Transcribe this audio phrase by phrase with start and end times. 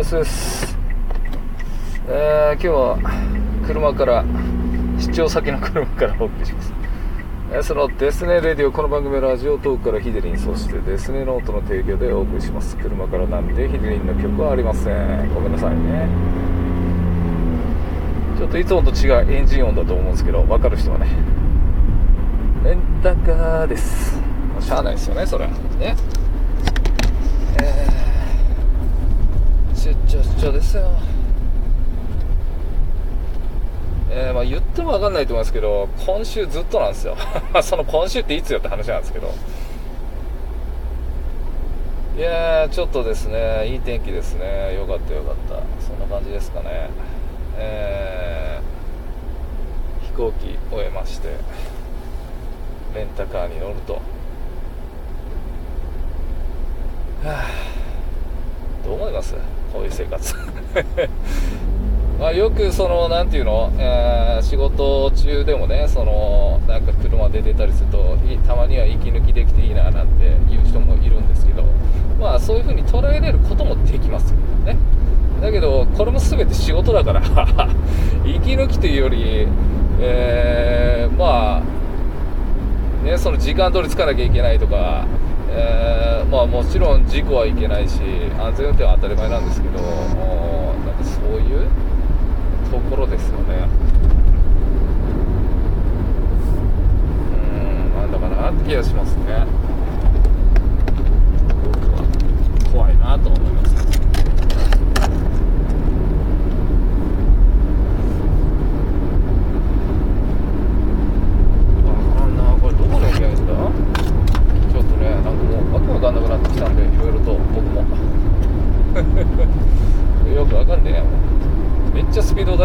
[0.00, 0.78] ですです。
[2.08, 2.98] えー、今日は
[3.66, 4.24] 車から
[4.98, 6.72] 出張先の車からお送りします、
[7.52, 12.78] えー、そのデスネレディオこの番組はラジオトークからヒデリンそしてデスネノートの提供でお送りします。
[12.78, 15.34] 車からなんでヒデリンの曲はありません。
[15.34, 16.08] ごめんなさいね。
[18.38, 21.08] ちょっといつもと違うエンジン音だと思うんですけど分かる人はね。
[22.64, 24.18] レンタカーです。
[24.60, 25.54] しゃあないですよねそれね
[27.62, 30.90] えー、出張出張ですよ。
[34.10, 37.16] えー、まあ、言っても分かんないと思いますけど今週ずっとなんですよ。
[37.62, 39.32] その今週っていつよって話なんですけど。
[42.18, 44.74] いやちょっとですねいい天気ですね。
[44.74, 45.62] よかったよかった。
[45.86, 46.90] そんな感じですかね。
[47.56, 51.28] えー、飛行機終えまして
[52.94, 53.94] レンタカーに乗ると。
[53.94, 54.00] は
[57.24, 57.46] あ、
[58.84, 59.34] どう思います？
[59.72, 60.34] こういう生活。
[62.20, 71.64] まあよくその何ていうの、えー、仕事中でもねそのなんか車で出たりするとたまには息抜きできていいななんて言う人もいるんですけど
[72.20, 74.36] まあそういう風に捉えれることもできますよ
[74.66, 74.76] ね。
[75.40, 77.22] だけどこれも全て仕事だから
[78.26, 79.48] 息抜きというより、
[79.98, 85.06] えー、まあねその時間通りつかなきゃいけないとか
[85.52, 88.00] えー、まあ、もちろん事故はいけないし
[88.38, 89.84] 安全運転は当たり前なんですけどなん
[90.96, 91.66] かそういう
[92.70, 93.68] ところですよね
[97.34, 99.44] うんなんだかなって気がしますね
[101.64, 102.04] 僕は
[102.72, 103.70] 怖いなと思います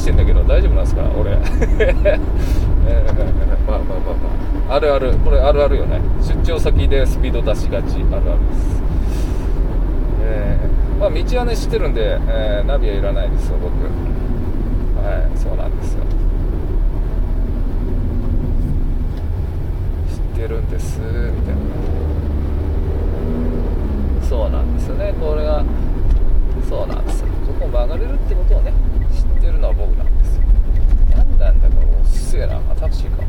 [0.00, 2.69] してんだけど大丈夫なんですか俺、えー、
[3.66, 4.14] まあまあまあ
[4.68, 4.76] まあ。
[4.76, 5.12] あるある。
[5.18, 6.00] これあるあるよね。
[6.22, 8.82] 出張先でスピード出しがちあるあるです。
[10.22, 10.58] え。
[10.96, 13.72] ー、まあ道はね知ってるんで、えー、ナビはいらないですよ僕。
[15.04, 16.04] はいそうなんですよ。
[20.08, 21.60] 知ってるんですみたいな。
[24.28, 25.14] そうなんですよね。
[25.20, 25.64] これが
[26.68, 27.28] そうなんですよ。
[27.46, 28.72] ここ曲がれるってことをね
[29.12, 30.12] 知ってるのは僕なんで。
[30.19, 30.19] す
[31.40, 33.24] なんだかおっせえなあタクシーか。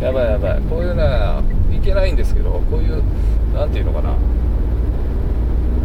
[0.00, 0.60] やばいやばい。
[0.62, 1.04] こういうね
[1.76, 3.02] いけないんですけどこういう
[3.54, 4.14] 何ていうのかな。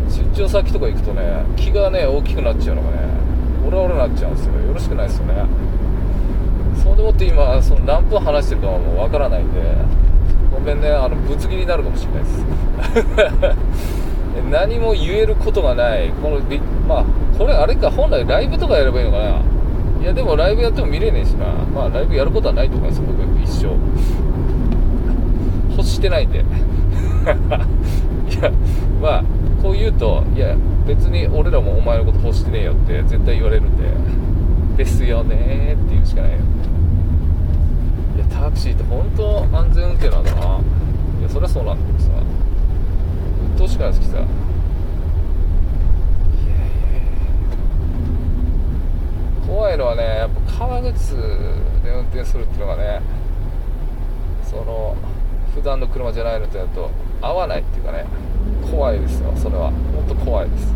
[0.10, 2.98] 出張先とか行くとね気がね大きくなっちゃうのがね
[3.68, 4.54] オラオラなっちゃうんですよ。
[4.54, 5.46] よろしくないですよね。
[6.82, 9.62] そうでもって今その何分話してるかはもうわからないんで
[10.54, 14.05] ごめんねあのぶつ切りになるかもしれないです。
[14.42, 16.10] 何も言えることがない。
[16.22, 16.40] この
[16.88, 17.06] まあ
[17.38, 19.42] これあれか本来ライブとかやればいいのかな。
[20.02, 21.46] いやでもライブやっても見れねえしな。
[21.74, 23.76] まあライブやることはないと思います僕一生。
[25.72, 26.40] 欲してないんで。
[26.40, 26.44] い
[28.42, 28.52] や
[29.02, 29.24] まあ
[29.62, 33.84] こう言うといや別に俺らもお前のこと欲してねえよって絶対言われるんで。
[34.76, 36.38] ですよねっていうしかないよ。
[38.18, 40.42] いやタクシーって本当安全運転なんだな。
[41.20, 42.10] いやそりゃそうなんだけどさ。
[43.58, 44.18] としか好きさ。
[49.48, 51.16] 怖いのはねやっぱ革靴
[51.84, 53.02] で運転するっていうのがね
[54.44, 54.96] その
[55.54, 56.90] 普段の車じゃないのとやると
[57.22, 58.06] 合わないっていうかね。
[58.70, 59.72] 怖いですよそれは。
[59.72, 60.76] 本当怖いです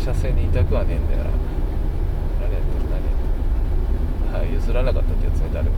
[0.00, 1.30] 車線にいたくはねえんだよな。
[2.40, 5.76] 何やってる何やってるはい譲らなかったってやつね誰も。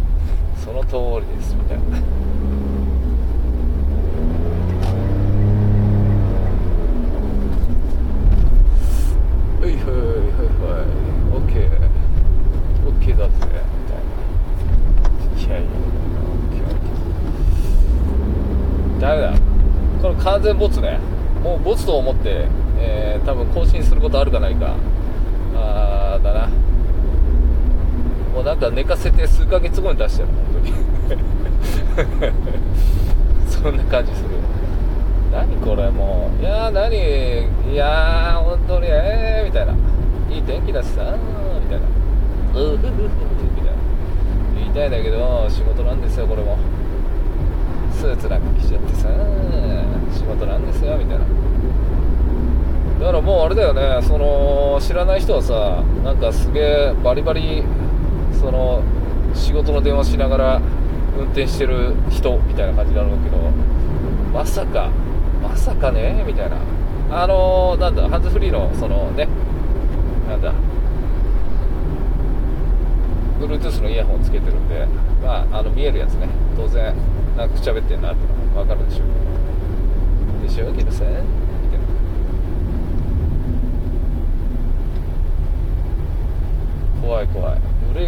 [0.65, 0.97] その通
[1.27, 1.83] りですみたいな。
[9.61, 10.91] はいはいはいはい。
[11.33, 11.69] オッケー
[12.87, 13.61] オッケーだぜみたいな。
[15.41, 15.69] いやいや
[19.01, 19.33] ダメだ？
[20.01, 20.99] この完全ボツね。
[21.43, 22.47] もうボツと思って
[22.79, 24.75] えー、多分更新することあるかないか。
[25.55, 26.49] あーだな。
[28.35, 30.37] もうなんか寝かせて数ヶ月後に出してる本
[31.97, 32.33] 当に。
[33.51, 34.29] そんな感じする。
[35.33, 36.43] 何これもう。
[36.43, 36.95] いやー何？
[37.73, 39.73] いやー本当にえーみたいな。
[40.31, 41.15] いい天気だしさ
[41.63, 41.87] みたいな。
[42.61, 43.09] うふふふみ
[43.61, 43.73] たいな。
[44.57, 46.57] 言いたいんだけど仕事なんですよこれも。
[48.03, 49.09] つなんか来ちゃってさ
[50.13, 51.25] 仕事なんですよみたいな。
[53.03, 57.65] だからもうあれだよねその知らない人はさなんかすげえバリバリ
[58.39, 58.81] その
[59.35, 60.63] 仕事の電話しながら
[61.19, 63.39] 運転してる人みたいな感じだろうけど
[64.33, 64.89] まさか
[65.43, 66.57] まさかねみたいな。
[67.11, 69.29] あのー、なんだハンズフリーのそのね
[70.29, 70.55] なんだ
[73.39, 74.87] Bluetooth のイヤホンつけてるんで、
[75.23, 76.29] まあ、あの見えるやつね。
[76.57, 76.95] 当然
[77.37, 79.09] なんかくちゃべってんなってのが分かるでしょう
[80.47, 81.33] でしょうけどさみたいな
[87.03, 87.61] 怖い怖い
[87.93, 87.99] ブ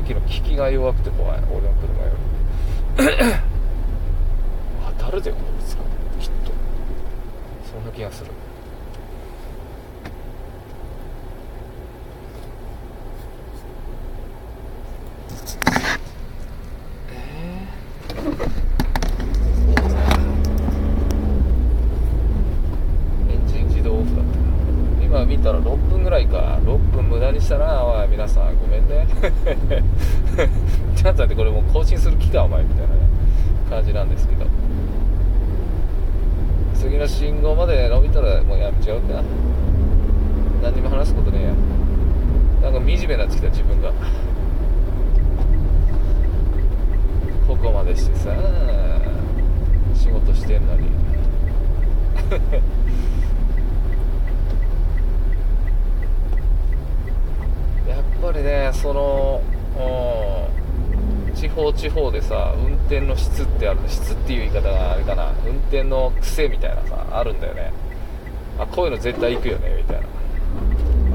[0.57, 1.39] が弱くて怖い。
[1.51, 2.11] 俺の車よ
[2.99, 3.35] り。
[4.99, 6.53] 当たるでこいつきっと。
[7.73, 8.31] そんな気がする
[25.27, 26.59] 見たら6分ぐらいか。
[26.63, 28.59] 6分無駄にしたなおい皆さん。
[28.59, 29.07] ごめんね。
[30.97, 33.01] ちゃんとってこれもう更新する気かお前みたいな、ね、
[33.71, 34.47] 感じなんですけど。
[36.75, 39.23] 次の信号まで伸びたらもうやめちゃうか。
[40.63, 42.71] 何にも話すことねえや。
[42.71, 43.91] なんか惨めになってきた自分が。
[47.47, 48.31] ここまでしてさ
[49.95, 50.89] 仕事してんのに
[58.25, 59.41] ぱりねその、
[61.35, 67.73] 地方地方でさ運転の質ってある質っていう言い方があれかな運転の癖みたいなさあるんだよね。
[68.59, 70.07] あこういうの絶対行くよねみたいな。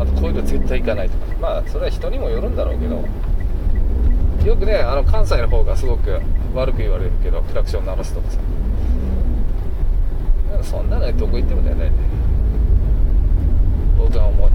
[0.01, 1.25] あとこういうの絶対行かないとか。
[1.39, 3.03] まあそれは人にもよるんだろうけど。
[4.49, 6.19] よくねあの関西の方がすごく
[6.55, 8.39] 悪く言われるけどクラクション鳴らすとかさ。
[10.63, 11.91] そんなのどこ行ってもだよね。
[13.97, 14.49] 僕は思う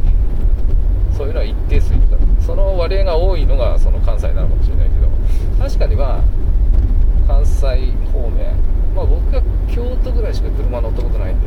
[1.34, 5.08] のは一定数いるからその割合が多いのがその関西なのかもしれないけど
[5.58, 6.24] 確かにまあ
[7.26, 7.66] 関西
[8.12, 8.54] 方面
[8.94, 9.42] まあ僕は
[9.74, 11.46] 京都ぐらいしか車乗ったことないんで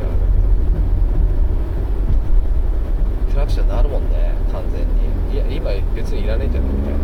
[3.30, 4.88] クラクション鳴るもんね完全に。
[5.32, 6.94] いや今別にいらねえじゃないみたい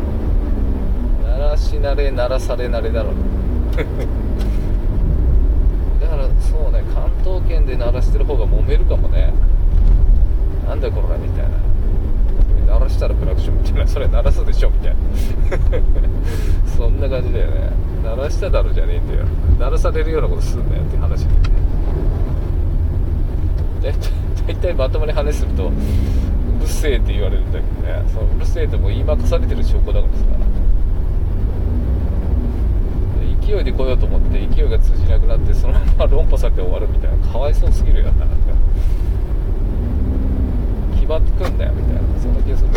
[1.31, 1.39] な。
[1.39, 3.15] 鳴らし慣れ鳴らされ慣れだろう
[6.01, 9.33] だからそうね関東圏で鳴らしてる方が揉めるかもね。
[10.67, 11.51] なんだこれみたいな。
[12.67, 13.44] 鳴らしたらクラクション
[13.95, 14.97] それ鳴らすでしょみたいな。
[16.77, 17.71] そんな感じだよね。
[18.03, 19.21] 鳴らしただろじゃねえんだよ。
[19.57, 21.27] 鳴らされるようなことすんなよって話
[23.81, 23.95] でね。
[24.49, 28.03] 大体まともに話するとうるせえって言われるんだけどね。
[28.13, 30.25] そのうるせえってもう言いまかされてる証拠だからさ。
[33.47, 37.29] 勢いで来ようと思って勢いが通じなくなってそのまま論破されて終わるみたいな。
[37.29, 38.35] かわいそうすぎるよななんか。
[40.97, 42.01] 決まってくんだよみたいな。
[42.21, 42.71] そんな気がする